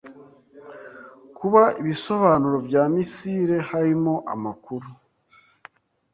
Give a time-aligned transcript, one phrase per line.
[1.37, 4.87] Kuba ibisobanuro bya Misiri; Harimo amakuru